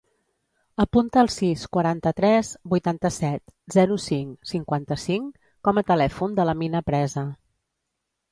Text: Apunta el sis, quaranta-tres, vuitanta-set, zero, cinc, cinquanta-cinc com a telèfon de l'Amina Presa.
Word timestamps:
Apunta 0.83 1.19
el 1.23 1.27
sis, 1.33 1.65
quaranta-tres, 1.75 2.47
vuitanta-set, 2.71 3.53
zero, 3.77 3.97
cinc, 4.07 4.49
cinquanta-cinc 4.53 5.37
com 5.69 5.81
a 5.81 5.83
telèfon 5.91 6.33
de 6.39 6.47
l'Amina 6.51 6.81
Presa. 6.91 7.25